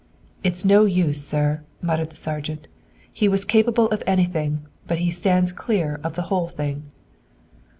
"It's 0.41 0.65
no 0.65 0.85
use, 0.85 1.23
sir!" 1.23 1.61
muttered 1.79 2.09
the 2.09 2.15
sergeant, 2.15 2.67
"He 3.13 3.29
was 3.29 3.45
capable 3.45 3.85
of 3.89 4.01
anything, 4.07 4.61
but 4.87 4.97
he 4.97 5.11
stands 5.11 5.51
clear 5.51 5.99
of 6.03 6.15
the 6.15 6.23
whole 6.33 6.47
thing!" 6.47 6.87